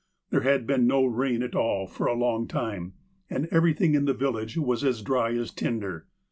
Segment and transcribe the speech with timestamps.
[0.31, 2.93] There had been no rain at all for a long time,
[3.29, 6.07] and everything in the village was as dry as tinder.